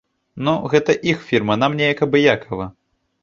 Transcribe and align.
Ну, 0.45 0.53
гэта 0.73 0.95
іх 1.11 1.19
фірма, 1.29 1.57
нам 1.63 1.77
неяк 1.81 2.03
абыякава. 2.09 2.65